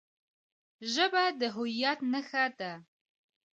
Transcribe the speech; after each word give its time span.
ژبه 0.93 1.23
د 1.39 1.41
هویت 1.55 1.99
نښه 2.11 2.45
ده. 2.59 2.71